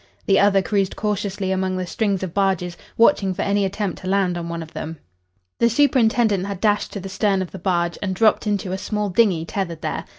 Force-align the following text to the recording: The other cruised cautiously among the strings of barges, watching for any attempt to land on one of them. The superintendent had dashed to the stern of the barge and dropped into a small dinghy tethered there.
The 0.25 0.39
other 0.39 0.63
cruised 0.63 0.95
cautiously 0.95 1.51
among 1.51 1.77
the 1.77 1.85
strings 1.85 2.23
of 2.23 2.33
barges, 2.33 2.75
watching 2.97 3.35
for 3.35 3.43
any 3.43 3.63
attempt 3.65 3.99
to 4.01 4.07
land 4.07 4.35
on 4.35 4.49
one 4.49 4.63
of 4.63 4.73
them. 4.73 4.97
The 5.59 5.69
superintendent 5.69 6.47
had 6.47 6.59
dashed 6.59 6.91
to 6.93 6.99
the 6.99 7.07
stern 7.07 7.39
of 7.43 7.51
the 7.51 7.59
barge 7.59 7.99
and 8.01 8.15
dropped 8.15 8.47
into 8.47 8.71
a 8.71 8.79
small 8.79 9.11
dinghy 9.11 9.45
tethered 9.45 9.81
there. 9.83 10.05